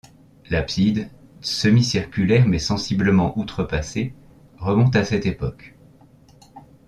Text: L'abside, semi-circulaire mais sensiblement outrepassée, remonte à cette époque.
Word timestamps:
L'abside, 0.49 1.11
semi-circulaire 1.41 2.47
mais 2.47 2.57
sensiblement 2.57 3.37
outrepassée, 3.37 4.15
remonte 4.57 4.95
à 4.95 5.05
cette 5.05 5.27
époque. 5.27 5.75